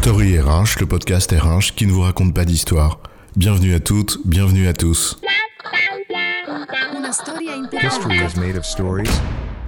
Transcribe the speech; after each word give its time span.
Story 0.00 0.38
RH, 0.38 0.78
le 0.80 0.86
podcast 0.86 1.32
RH 1.32 1.74
qui 1.74 1.84
ne 1.84 1.92
vous 1.92 2.02
raconte 2.02 2.32
pas 2.32 2.44
d'histoire. 2.44 3.00
Bienvenue 3.36 3.74
à 3.74 3.80
toutes, 3.80 4.18
bienvenue 4.24 4.68
à 4.68 4.72
tous. 4.72 5.18
History 7.82 8.16
is 8.16 8.38
made 8.38 8.56
of 8.56 8.64
stories. 8.64 9.10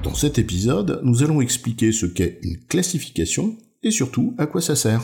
Dans 0.05 0.15
cet 0.15 0.39
épisode, 0.39 1.01
nous 1.03 1.25
allons 1.25 1.41
expliquer 1.41 1.91
ce 1.91 2.07
qu'est 2.07 2.39
une 2.43 2.59
classification 2.69 3.57
et 3.83 3.91
surtout 3.91 4.35
à 4.39 4.47
quoi 4.47 4.61
ça 4.61 4.77
sert. 4.77 5.03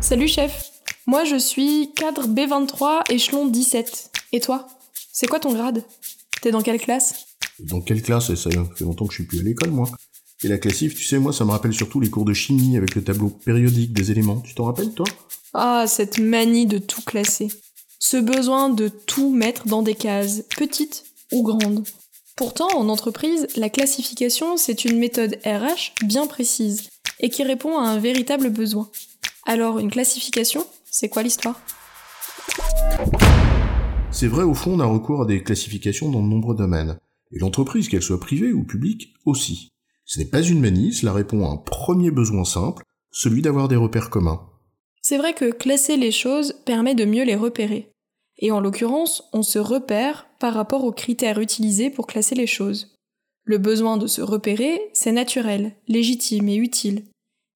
Salut 0.00 0.28
chef, 0.28 0.70
moi 1.06 1.24
je 1.24 1.36
suis 1.36 1.92
cadre 1.96 2.28
B23 2.28 3.10
échelon 3.10 3.48
17. 3.48 4.10
Et 4.32 4.40
toi? 4.40 4.68
C'est 5.12 5.26
quoi 5.26 5.40
ton 5.40 5.54
grade? 5.54 5.82
T'es 6.42 6.50
dans 6.50 6.62
quelle 6.62 6.78
classe? 6.78 7.26
Dans 7.58 7.80
quelle 7.80 8.02
classe? 8.02 8.34
Ça 8.34 8.50
fait 8.50 8.84
longtemps 8.84 9.06
que 9.06 9.12
je 9.12 9.22
suis 9.22 9.26
plus 9.26 9.40
à 9.40 9.42
l'école 9.42 9.70
moi. 9.70 9.88
Et 10.44 10.48
la 10.48 10.58
classif, 10.58 10.94
tu 10.94 11.02
sais, 11.02 11.18
moi 11.18 11.32
ça 11.32 11.44
me 11.44 11.50
rappelle 11.50 11.72
surtout 11.72 11.98
les 11.98 12.10
cours 12.10 12.24
de 12.24 12.32
chimie 12.32 12.76
avec 12.76 12.94
le 12.94 13.02
tableau 13.02 13.28
périodique 13.28 13.92
des 13.92 14.12
éléments. 14.12 14.40
Tu 14.40 14.54
t'en 14.54 14.66
rappelles 14.66 14.94
toi? 14.94 15.06
Ah, 15.52 15.86
cette 15.88 16.20
manie 16.20 16.66
de 16.66 16.78
tout 16.78 17.02
classer. 17.02 17.48
Ce 17.98 18.16
besoin 18.16 18.68
de 18.68 18.86
tout 18.86 19.30
mettre 19.30 19.66
dans 19.66 19.82
des 19.82 19.96
cases, 19.96 20.44
petites 20.56 21.04
ou 21.32 21.42
grandes. 21.42 21.84
Pourtant, 22.36 22.68
en 22.76 22.88
entreprise, 22.88 23.48
la 23.56 23.68
classification, 23.68 24.56
c'est 24.56 24.84
une 24.84 25.00
méthode 25.00 25.38
RH 25.44 26.04
bien 26.04 26.28
précise 26.28 26.88
et 27.18 27.30
qui 27.30 27.42
répond 27.42 27.76
à 27.76 27.88
un 27.88 27.98
véritable 27.98 28.50
besoin. 28.50 28.88
Alors, 29.44 29.80
une 29.80 29.90
classification, 29.90 30.64
c'est 30.88 31.08
quoi 31.08 31.24
l'histoire? 31.24 31.60
C'est 34.12 34.28
vrai, 34.28 34.44
au 34.44 34.54
fond, 34.54 34.74
on 34.74 34.80
a 34.80 34.86
recours 34.86 35.22
à 35.22 35.26
des 35.26 35.42
classifications 35.42 36.12
dans 36.12 36.22
de 36.22 36.28
nombreux 36.28 36.54
domaines. 36.54 36.96
Et 37.32 37.40
l'entreprise, 37.40 37.88
qu'elle 37.88 38.02
soit 38.02 38.20
privée 38.20 38.52
ou 38.52 38.62
publique, 38.62 39.14
aussi. 39.24 39.72
Ce 40.08 40.18
n'est 40.18 40.24
pas 40.24 40.40
une 40.40 40.60
manie, 40.60 40.94
cela 40.94 41.12
répond 41.12 41.44
à 41.44 41.50
un 41.50 41.58
premier 41.58 42.10
besoin 42.10 42.46
simple, 42.46 42.82
celui 43.12 43.42
d'avoir 43.42 43.68
des 43.68 43.76
repères 43.76 44.08
communs. 44.08 44.48
C'est 45.02 45.18
vrai 45.18 45.34
que 45.34 45.50
classer 45.50 45.98
les 45.98 46.12
choses 46.12 46.54
permet 46.64 46.94
de 46.94 47.04
mieux 47.04 47.24
les 47.24 47.34
repérer. 47.36 47.90
Et 48.38 48.50
en 48.50 48.60
l'occurrence, 48.60 49.28
on 49.34 49.42
se 49.42 49.58
repère 49.58 50.26
par 50.38 50.54
rapport 50.54 50.84
aux 50.84 50.92
critères 50.92 51.38
utilisés 51.38 51.90
pour 51.90 52.06
classer 52.06 52.34
les 52.34 52.46
choses. 52.46 52.96
Le 53.44 53.58
besoin 53.58 53.98
de 53.98 54.06
se 54.06 54.22
repérer, 54.22 54.80
c'est 54.94 55.12
naturel, 55.12 55.76
légitime 55.88 56.48
et 56.48 56.56
utile. 56.56 57.04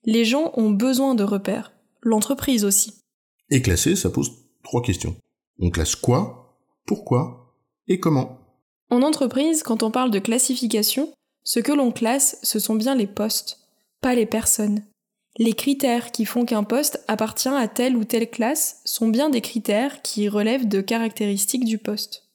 Les 0.04 0.26
gens 0.26 0.52
ont 0.54 0.70
besoin 0.70 1.14
de 1.14 1.24
repères, 1.24 1.72
l'entreprise 2.02 2.66
aussi. 2.66 2.92
Et 3.48 3.62
classer, 3.62 3.96
ça 3.96 4.10
pose 4.10 4.30
trois 4.62 4.82
questions. 4.82 5.16
On 5.58 5.70
classe 5.70 5.96
quoi 5.96 6.58
Pourquoi 6.84 7.56
Et 7.88 7.98
comment? 7.98 8.40
En 8.90 9.00
entreprise, 9.00 9.62
quand 9.62 9.82
on 9.82 9.90
parle 9.90 10.10
de 10.10 10.18
classification, 10.18 11.10
ce 11.44 11.58
que 11.58 11.72
l'on 11.72 11.90
classe, 11.90 12.38
ce 12.42 12.58
sont 12.58 12.76
bien 12.76 12.94
les 12.94 13.06
postes, 13.06 13.58
pas 14.00 14.14
les 14.14 14.26
personnes. 14.26 14.84
Les 15.38 15.54
critères 15.54 16.12
qui 16.12 16.24
font 16.24 16.44
qu'un 16.44 16.62
poste 16.62 17.02
appartient 17.08 17.48
à 17.48 17.66
telle 17.66 17.96
ou 17.96 18.04
telle 18.04 18.30
classe 18.30 18.80
sont 18.84 19.08
bien 19.08 19.30
des 19.30 19.40
critères 19.40 20.02
qui 20.02 20.28
relèvent 20.28 20.68
de 20.68 20.80
caractéristiques 20.80 21.64
du 21.64 21.78
poste. 21.78 22.28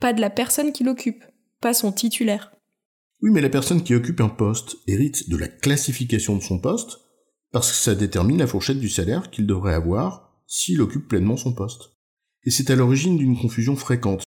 Pas 0.00 0.12
de 0.12 0.20
la 0.20 0.30
personne 0.30 0.72
qui 0.72 0.84
l'occupe, 0.84 1.24
pas 1.60 1.72
son 1.72 1.92
titulaire. 1.92 2.52
Oui, 3.22 3.30
mais 3.32 3.40
la 3.40 3.48
personne 3.48 3.82
qui 3.82 3.94
occupe 3.94 4.20
un 4.20 4.28
poste 4.28 4.76
hérite 4.86 5.30
de 5.30 5.36
la 5.36 5.48
classification 5.48 6.36
de 6.36 6.42
son 6.42 6.58
poste 6.58 6.98
parce 7.52 7.70
que 7.70 7.78
ça 7.78 7.94
détermine 7.94 8.38
la 8.38 8.46
fourchette 8.46 8.80
du 8.80 8.90
salaire 8.90 9.30
qu'il 9.30 9.46
devrait 9.46 9.72
avoir 9.72 10.42
s'il 10.46 10.82
occupe 10.82 11.08
pleinement 11.08 11.38
son 11.38 11.54
poste. 11.54 11.92
Et 12.44 12.50
c'est 12.50 12.70
à 12.70 12.76
l'origine 12.76 13.16
d'une 13.16 13.38
confusion 13.38 13.76
fréquente. 13.76 14.24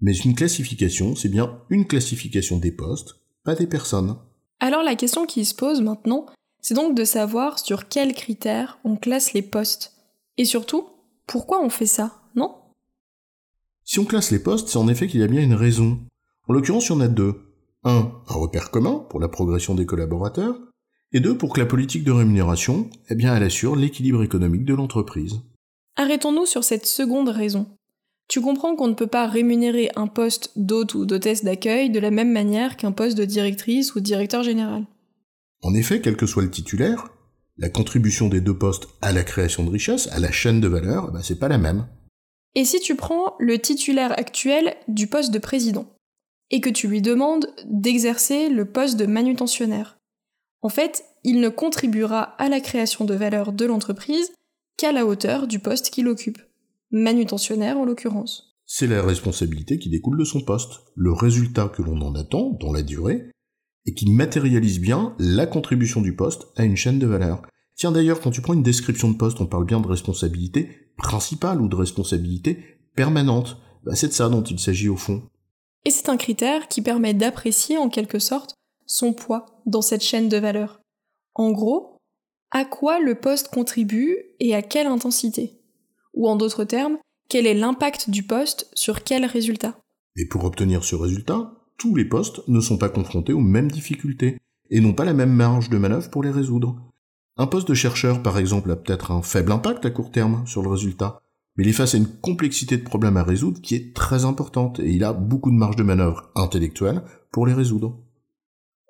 Mais 0.00 0.14
une 0.14 0.34
classification, 0.34 1.16
c'est 1.16 1.30
bien 1.30 1.62
une 1.70 1.86
classification 1.86 2.58
des 2.58 2.72
postes 2.72 3.21
pas 3.44 3.54
des 3.54 3.66
personnes. 3.66 4.16
Alors 4.60 4.82
la 4.82 4.94
question 4.94 5.26
qui 5.26 5.44
se 5.44 5.54
pose 5.54 5.80
maintenant, 5.80 6.26
c'est 6.60 6.74
donc 6.74 6.94
de 6.94 7.04
savoir 7.04 7.58
sur 7.58 7.88
quels 7.88 8.14
critères 8.14 8.78
on 8.84 8.96
classe 8.96 9.32
les 9.32 9.42
postes. 9.42 9.94
Et 10.36 10.44
surtout, 10.44 10.88
pourquoi 11.26 11.62
on 11.62 11.68
fait 11.68 11.86
ça, 11.86 12.22
non? 12.34 12.54
Si 13.84 13.98
on 13.98 14.04
classe 14.04 14.30
les 14.30 14.38
postes, 14.38 14.68
c'est 14.68 14.78
en 14.78 14.88
effet 14.88 15.08
qu'il 15.08 15.20
y 15.20 15.24
a 15.24 15.28
bien 15.28 15.42
une 15.42 15.54
raison. 15.54 15.98
En 16.48 16.52
l'occurrence, 16.52 16.86
il 16.86 16.92
y 16.92 16.94
en 16.94 17.00
a 17.00 17.08
deux. 17.08 17.34
Un, 17.84 18.12
un 18.28 18.34
repère 18.34 18.70
commun 18.70 19.04
pour 19.10 19.18
la 19.18 19.28
progression 19.28 19.74
des 19.74 19.86
collaborateurs, 19.86 20.56
et 21.12 21.20
deux, 21.20 21.36
pour 21.36 21.52
que 21.52 21.60
la 21.60 21.66
politique 21.66 22.04
de 22.04 22.12
rémunération, 22.12 22.88
eh 23.08 23.14
bien, 23.14 23.36
elle 23.36 23.42
assure 23.42 23.76
l'équilibre 23.76 24.22
économique 24.22 24.64
de 24.64 24.74
l'entreprise. 24.74 25.40
Arrêtons-nous 25.96 26.46
sur 26.46 26.64
cette 26.64 26.86
seconde 26.86 27.28
raison. 27.28 27.66
Tu 28.28 28.40
comprends 28.40 28.76
qu'on 28.76 28.88
ne 28.88 28.94
peut 28.94 29.06
pas 29.06 29.26
rémunérer 29.26 29.90
un 29.96 30.06
poste 30.06 30.52
d'hôte 30.56 30.94
ou 30.94 31.04
d'hôtesse 31.04 31.44
d'accueil 31.44 31.90
de 31.90 32.00
la 32.00 32.10
même 32.10 32.32
manière 32.32 32.76
qu'un 32.76 32.92
poste 32.92 33.18
de 33.18 33.24
directrice 33.24 33.94
ou 33.94 34.00
directeur 34.00 34.42
général. 34.42 34.86
En 35.62 35.74
effet, 35.74 36.00
quel 36.00 36.16
que 36.16 36.26
soit 36.26 36.42
le 36.42 36.50
titulaire, 36.50 37.08
la 37.58 37.68
contribution 37.68 38.28
des 38.28 38.40
deux 38.40 38.56
postes 38.56 38.88
à 39.02 39.12
la 39.12 39.22
création 39.22 39.64
de 39.64 39.70
richesse, 39.70 40.08
à 40.12 40.18
la 40.18 40.32
chaîne 40.32 40.60
de 40.60 40.68
valeur, 40.68 41.08
eh 41.08 41.12
ben, 41.12 41.22
c'est 41.22 41.38
pas 41.38 41.48
la 41.48 41.58
même. 41.58 41.86
Et 42.54 42.64
si 42.64 42.80
tu 42.80 42.96
prends 42.96 43.34
le 43.38 43.58
titulaire 43.58 44.12
actuel 44.18 44.76
du 44.88 45.06
poste 45.06 45.32
de 45.32 45.38
président, 45.38 45.86
et 46.50 46.60
que 46.60 46.70
tu 46.70 46.86
lui 46.86 47.00
demandes 47.00 47.46
d'exercer 47.64 48.48
le 48.48 48.66
poste 48.66 48.98
de 48.98 49.06
manutentionnaire, 49.06 49.98
en 50.60 50.68
fait, 50.68 51.04
il 51.24 51.40
ne 51.40 51.48
contribuera 51.48 52.22
à 52.38 52.48
la 52.48 52.60
création 52.60 53.04
de 53.04 53.14
valeur 53.14 53.52
de 53.52 53.64
l'entreprise 53.64 54.32
qu'à 54.76 54.92
la 54.92 55.06
hauteur 55.06 55.46
du 55.46 55.58
poste 55.58 55.90
qu'il 55.90 56.08
occupe 56.08 56.38
manutentionnaire 56.92 57.78
en 57.78 57.84
l'occurrence. 57.84 58.56
C'est 58.66 58.86
la 58.86 59.02
responsabilité 59.02 59.78
qui 59.78 59.90
découle 59.90 60.18
de 60.18 60.24
son 60.24 60.40
poste, 60.42 60.80
le 60.94 61.12
résultat 61.12 61.68
que 61.68 61.82
l'on 61.82 62.00
en 62.00 62.14
attend 62.14 62.56
dans 62.60 62.72
la 62.72 62.82
durée, 62.82 63.30
et 63.86 63.94
qui 63.94 64.10
matérialise 64.10 64.80
bien 64.80 65.14
la 65.18 65.46
contribution 65.46 66.00
du 66.00 66.14
poste 66.14 66.46
à 66.56 66.64
une 66.64 66.76
chaîne 66.76 66.98
de 66.98 67.06
valeur. 67.06 67.42
Tiens 67.74 67.92
d'ailleurs, 67.92 68.20
quand 68.20 68.30
tu 68.30 68.42
prends 68.42 68.54
une 68.54 68.62
description 68.62 69.10
de 69.10 69.16
poste, 69.16 69.40
on 69.40 69.46
parle 69.46 69.66
bien 69.66 69.80
de 69.80 69.88
responsabilité 69.88 70.92
principale 70.96 71.60
ou 71.60 71.68
de 71.68 71.74
responsabilité 71.74 72.58
permanente. 72.94 73.56
Bah, 73.84 73.94
c'est 73.94 74.08
de 74.08 74.12
ça 74.12 74.28
dont 74.28 74.42
il 74.42 74.60
s'agit 74.60 74.88
au 74.88 74.96
fond. 74.96 75.22
Et 75.84 75.90
c'est 75.90 76.08
un 76.08 76.16
critère 76.16 76.68
qui 76.68 76.80
permet 76.80 77.14
d'apprécier 77.14 77.78
en 77.78 77.88
quelque 77.88 78.20
sorte 78.20 78.54
son 78.86 79.12
poids 79.12 79.46
dans 79.66 79.82
cette 79.82 80.02
chaîne 80.02 80.28
de 80.28 80.36
valeur. 80.36 80.80
En 81.34 81.50
gros, 81.50 81.96
à 82.52 82.64
quoi 82.64 83.00
le 83.00 83.14
poste 83.16 83.48
contribue 83.48 84.16
et 84.38 84.54
à 84.54 84.62
quelle 84.62 84.86
intensité? 84.86 85.61
Ou 86.14 86.28
en 86.28 86.36
d'autres 86.36 86.64
termes, 86.64 86.98
quel 87.28 87.46
est 87.46 87.54
l'impact 87.54 88.10
du 88.10 88.22
poste 88.22 88.68
sur 88.74 89.04
quel 89.04 89.24
résultat? 89.24 89.78
Et 90.16 90.26
pour 90.26 90.44
obtenir 90.44 90.84
ce 90.84 90.94
résultat, 90.94 91.52
tous 91.78 91.94
les 91.94 92.04
postes 92.04 92.46
ne 92.48 92.60
sont 92.60 92.78
pas 92.78 92.88
confrontés 92.88 93.32
aux 93.32 93.40
mêmes 93.40 93.70
difficultés 93.70 94.38
et 94.70 94.80
n'ont 94.80 94.94
pas 94.94 95.04
la 95.04 95.14
même 95.14 95.32
marge 95.32 95.70
de 95.70 95.78
manœuvre 95.78 96.10
pour 96.10 96.22
les 96.22 96.30
résoudre. 96.30 96.76
Un 97.36 97.46
poste 97.46 97.68
de 97.68 97.74
chercheur, 97.74 98.22
par 98.22 98.38
exemple, 98.38 98.70
a 98.70 98.76
peut-être 98.76 99.10
un 99.10 99.22
faible 99.22 99.52
impact 99.52 99.86
à 99.86 99.90
court 99.90 100.10
terme 100.10 100.46
sur 100.46 100.62
le 100.62 100.68
résultat, 100.68 101.22
mais 101.56 101.64
il 101.64 101.70
est 101.70 101.74
face 101.74 101.94
à 101.94 101.98
une 101.98 102.06
complexité 102.06 102.76
de 102.76 102.84
problèmes 102.84 103.16
à 103.16 103.22
résoudre 103.22 103.60
qui 103.60 103.74
est 103.74 103.94
très 103.94 104.24
importante 104.24 104.80
et 104.80 104.90
il 104.90 105.04
a 105.04 105.12
beaucoup 105.12 105.50
de 105.50 105.56
marge 105.56 105.76
de 105.76 105.82
manœuvre 105.82 106.30
intellectuelle 106.34 107.02
pour 107.30 107.46
les 107.46 107.54
résoudre. 107.54 107.98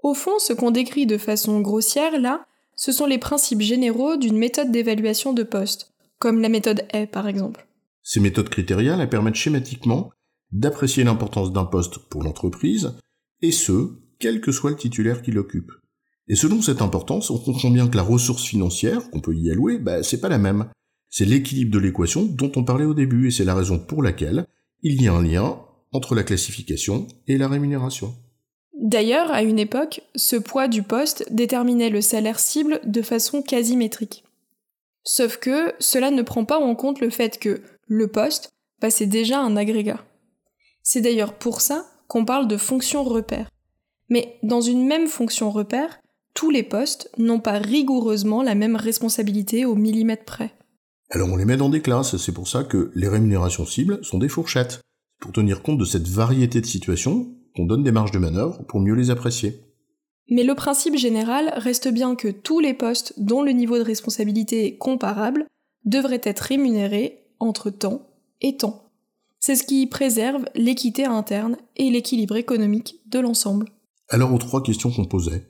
Au 0.03 0.15
fond, 0.15 0.39
ce 0.39 0.53
qu'on 0.53 0.71
décrit 0.71 1.07
de 1.07 1.19
façon 1.19 1.61
grossière 1.61 2.21
là, 2.21 2.45
ce 2.75 2.91
sont 2.91 3.07
les 3.07 3.19
principes 3.19 3.61
généraux 3.61 4.17
d'une 4.17 4.37
méthode 4.37 4.73
d'évaluation 4.73 5.33
de 5.33 5.45
poste, 5.45 5.92
comme 6.23 6.41
la 6.41 6.49
méthode 6.49 6.87
est 6.93 7.09
par 7.09 7.27
exemple. 7.27 7.67
Ces 8.05 8.21
méthodes 8.21 8.49
critériales 8.49 9.09
permettent 9.09 9.35
schématiquement 9.35 10.13
d'apprécier 10.53 11.03
l'importance 11.03 11.53
d'un 11.53 11.65
poste 11.65 11.99
pour 11.99 12.23
l'entreprise, 12.23 12.95
et 13.41 13.51
ce, 13.51 13.89
quel 14.21 14.41
que 14.41 14.53
soit 14.53 14.71
le 14.71 14.77
titulaire 14.77 15.23
qui 15.23 15.33
l'occupe. 15.33 15.73
Et 16.29 16.37
selon 16.37 16.63
cette 16.63 16.81
importance, 16.81 17.31
on 17.31 17.39
comprend 17.39 17.73
bien 17.73 17.89
que 17.89 17.97
la 17.97 18.05
ressource 18.05 18.45
financière 18.45 19.11
qu'on 19.11 19.19
peut 19.19 19.35
y 19.35 19.51
allouer, 19.51 19.79
bah, 19.79 20.05
c'est 20.05 20.21
pas 20.21 20.29
la 20.29 20.39
même. 20.39 20.67
C'est 21.11 21.25
l'équilibre 21.25 21.73
de 21.73 21.81
l'équation 21.81 22.23
dont 22.23 22.53
on 22.55 22.63
parlait 22.63 22.85
au 22.85 22.95
début, 22.95 23.27
et 23.27 23.31
c'est 23.33 23.45
la 23.45 23.57
raison 23.57 23.81
pour 23.81 24.01
laquelle 24.01 24.47
il 24.85 25.03
y 25.03 25.09
a 25.09 25.15
un 25.15 25.25
lien 25.25 25.59
entre 25.91 26.15
la 26.15 26.23
classification 26.23 27.09
et 27.27 27.37
la 27.37 27.49
rémunération. 27.49 28.15
D'ailleurs, 28.81 29.33
à 29.33 29.43
une 29.43 29.59
époque, 29.59 30.03
ce 30.15 30.37
poids 30.37 30.69
du 30.69 30.85
poste 30.85 31.25
déterminait 31.33 31.91
le 31.91 32.01
salaire 32.01 32.39
cible 32.39 32.81
de 32.85 33.03
façon 33.03 33.43
quasi 33.43 33.77
métrique. 33.77 34.23
Sauf 35.05 35.37
que 35.39 35.75
cela 35.79 36.11
ne 36.11 36.23
prend 36.23 36.45
pas 36.45 36.59
en 36.59 36.75
compte 36.75 37.01
le 37.01 37.11
fait 37.11 37.39
que 37.39 37.63
le 37.87 38.09
poste, 38.09 38.51
bah, 38.81 38.91
c'est 38.91 39.07
déjà 39.07 39.41
un 39.41 39.57
agrégat. 39.57 40.05
C'est 40.83 41.01
d'ailleurs 41.01 41.35
pour 41.35 41.61
ça 41.61 41.87
qu'on 42.09 42.25
parle 42.25 42.49
de 42.49 42.57
fonction 42.57 43.05
repère. 43.05 43.49
Mais 44.09 44.39
dans 44.43 44.61
une 44.61 44.87
même 44.87 45.07
fonction 45.07 45.51
repère, 45.51 46.01
tous 46.35 46.51
les 46.51 46.63
postes 46.63 47.11
n'ont 47.19 47.41
pas 47.41 47.59
rigoureusement 47.59 48.43
la 48.43 48.55
même 48.55 48.77
responsabilité 48.77 49.65
au 49.65 49.75
millimètre 49.75 50.25
près. 50.25 50.53
Alors 51.11 51.29
on 51.31 51.37
les 51.37 51.45
met 51.45 51.57
dans 51.57 51.69
des 51.69 51.83
classes, 51.83 52.17
c'est 52.17 52.33
pour 52.33 52.49
ça 52.49 52.65
que 52.65 52.91
les 52.95 53.09
rémunérations 53.09 53.67
cibles 53.67 54.03
sont 54.05 54.19
des 54.19 54.29
fourchettes, 54.29 54.81
pour 55.21 55.33
tenir 55.33 55.63
compte 55.63 55.79
de 55.79 55.85
cette 55.85 56.09
variété 56.09 56.61
de 56.61 56.67
situations 56.67 57.35
qu'on 57.55 57.67
donne 57.67 57.85
des 57.85 57.93
marges 57.93 58.13
de 58.13 58.19
manœuvre 58.19 58.65
pour 58.67 58.81
mieux 58.81 58.95
les 58.95 59.11
apprécier. 59.11 59.61
Mais 60.29 60.45
le 60.45 60.55
principe 60.55 60.97
général 60.97 61.53
reste 61.57 61.89
bien 61.89 62.15
que 62.15 62.29
tous 62.29 62.61
les 62.61 62.75
postes 62.75 63.15
dont 63.19 63.43
le 63.43 63.53
niveau 63.53 63.77
de 63.77 63.83
responsabilité 63.83 64.67
est 64.67 64.77
comparable 64.77 65.47
devraient 65.85 66.21
être 66.23 66.41
rémunérés 66.41 67.27
entre 67.39 67.71
temps 67.71 68.09
et 68.41 68.57
temps. 68.57 68.91
C'est 69.41 69.57
ce 69.57 69.65
qui 69.65 69.87
préserve 69.87 70.45
l'équité 70.55 71.05
interne 71.05 71.57
et 71.77 71.91
l'équilibre 71.91 72.37
économique 72.37 73.01
de 73.07 73.19
l'ensemble. 73.19 73.69
Alors 74.09 74.33
aux 74.33 74.39
trois 74.39 74.63
questions 74.63 74.91
qu'on 74.91 75.05
posait. 75.05 75.49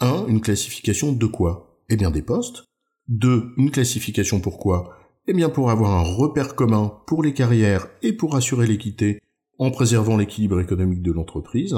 1. 0.00 0.26
Une 0.28 0.40
classification 0.40 1.12
de 1.12 1.26
quoi? 1.26 1.82
Eh 1.88 1.96
bien 1.96 2.10
des 2.10 2.22
postes. 2.22 2.64
2. 3.08 3.54
Une 3.56 3.70
classification 3.70 4.40
pourquoi 4.40 4.96
Eh 5.26 5.32
bien 5.32 5.48
pour 5.48 5.70
avoir 5.70 5.90
un 5.92 6.02
repère 6.02 6.54
commun 6.54 7.00
pour 7.06 7.22
les 7.22 7.34
carrières 7.34 7.88
et 8.02 8.12
pour 8.12 8.36
assurer 8.36 8.66
l'équité 8.66 9.18
en 9.58 9.70
préservant 9.70 10.16
l'équilibre 10.16 10.60
économique 10.60 11.02
de 11.02 11.12
l'entreprise. 11.12 11.74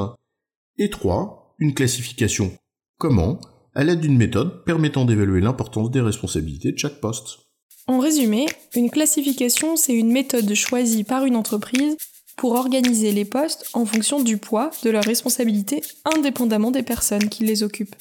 Et 0.77 0.91
3. 0.91 1.44
Une 1.59 1.75
classification 1.75 2.53
comment 2.99 3.41
à 3.75 3.85
l'aide 3.85 4.01
d'une 4.01 4.17
méthode 4.17 4.65
permettant 4.65 5.05
d'évaluer 5.05 5.41
l'importance 5.41 5.91
des 5.91 6.01
responsabilités 6.01 6.73
de 6.73 6.79
chaque 6.79 7.01
poste. 7.01 7.39
En 7.87 7.99
résumé, 7.99 8.47
une 8.75 8.91
classification, 8.91 9.77
c'est 9.77 9.95
une 9.95 10.11
méthode 10.11 10.53
choisie 10.55 11.05
par 11.05 11.27
une 11.27 11.37
entreprise 11.37 11.97
pour 12.37 12.53
organiser 12.55 13.13
les 13.13 13.25
postes 13.25 13.69
en 13.73 13.85
fonction 13.85 14.21
du 14.21 14.37
poids 14.37 14.71
de 14.83 14.91
leurs 14.91 15.05
responsabilités 15.05 15.83
indépendamment 16.05 16.71
des 16.71 16.83
personnes 16.83 17.29
qui 17.29 17.45
les 17.45 17.63
occupent. 17.63 17.95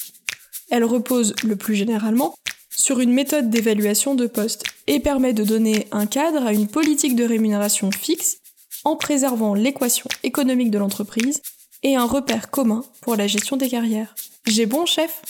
Elle 0.71 0.83
repose 0.83 1.35
le 1.43 1.55
plus 1.55 1.75
généralement 1.75 2.35
sur 2.75 2.99
une 2.99 3.13
méthode 3.13 3.49
d'évaluation 3.51 4.15
de 4.15 4.25
postes 4.25 4.63
et 4.87 4.99
permet 4.99 5.33
de 5.33 5.43
donner 5.43 5.87
un 5.91 6.07
cadre 6.07 6.43
à 6.43 6.53
une 6.53 6.67
politique 6.67 7.15
de 7.15 7.23
rémunération 7.23 7.91
fixe 7.91 8.37
en 8.83 8.95
préservant 8.95 9.53
l'équation 9.53 10.07
économique 10.23 10.71
de 10.71 10.79
l'entreprise 10.79 11.41
et 11.83 11.95
un 11.95 12.05
repère 12.05 12.49
commun 12.49 12.83
pour 13.01 13.15
la 13.15 13.27
gestion 13.27 13.57
des 13.57 13.69
carrières. 13.69 14.15
J'ai 14.47 14.65
bon, 14.65 14.85
chef? 14.85 15.21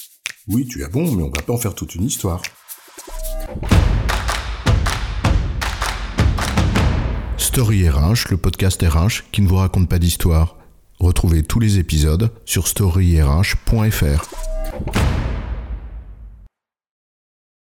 Oui, 0.47 0.67
tu 0.67 0.83
as 0.83 0.89
bon, 0.89 1.11
mais 1.11 1.23
on 1.23 1.29
va 1.29 1.41
pas 1.41 1.53
en 1.53 1.57
faire 1.57 1.75
toute 1.75 1.95
une 1.95 2.05
histoire. 2.05 2.41
Story 7.37 7.87
RH, 7.87 8.29
le 8.31 8.37
podcast 8.37 8.81
RH 8.81 9.29
qui 9.31 9.41
ne 9.41 9.47
vous 9.47 9.57
raconte 9.57 9.87
pas 9.87 9.99
d'histoire. 9.99 10.57
Retrouvez 10.99 11.43
tous 11.43 11.59
les 11.59 11.79
épisodes 11.79 12.31
sur 12.45 12.67
storyrh.fr. 12.67 14.52